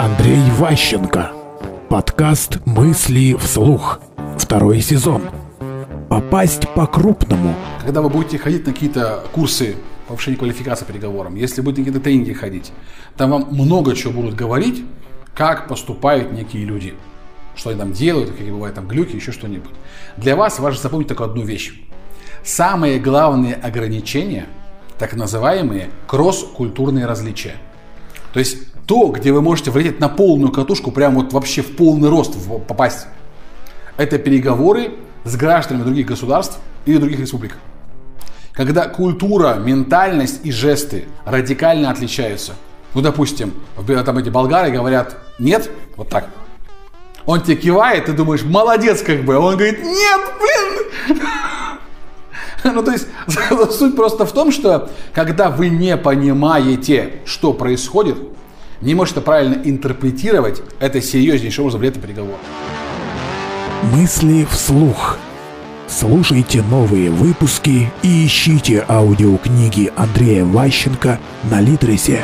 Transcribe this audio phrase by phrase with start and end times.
[0.00, 1.30] Андрей Ващенко.
[1.90, 4.00] Подкаст «Мысли вслух».
[4.38, 5.24] Второй сезон.
[6.08, 7.54] Попасть по-крупному.
[7.84, 9.76] Когда вы будете ходить на какие-то курсы
[10.08, 12.72] повышения квалификации переговорам, если будете на какие-то тренинги ходить,
[13.18, 14.82] там вам много чего будут говорить,
[15.34, 16.94] как поступают некие люди.
[17.54, 19.74] Что они там делают, какие бывают там глюки, еще что-нибудь.
[20.16, 21.78] Для вас важно запомнить только одну вещь.
[22.42, 24.46] Самые главные ограничения,
[24.98, 27.56] так называемые кросс-культурные различия.
[28.32, 32.08] То есть то, где вы можете влететь на полную катушку, прямо вот вообще в полный
[32.08, 32.34] рост
[32.66, 33.06] попасть,
[33.96, 37.56] это переговоры с гражданами других государств или других республик.
[38.52, 42.54] Когда культура, ментальность и жесты радикально отличаются.
[42.94, 43.54] Ну, допустим,
[44.04, 46.28] там эти болгары говорят «нет», вот так.
[47.26, 49.36] Он тебе кивает, ты думаешь, молодец как бы.
[49.36, 51.20] А он говорит, нет, блин.
[52.72, 53.06] Ну, то есть,
[53.78, 58.16] суть просто в том, что когда вы не понимаете, что происходит,
[58.80, 62.36] не можете правильно интерпретировать, это серьезнейший образом влияет на переговор.
[63.94, 65.18] Мысли вслух.
[65.88, 71.18] Слушайте новые выпуски и ищите аудиокниги Андрея Ващенко
[71.50, 72.22] на Литресе.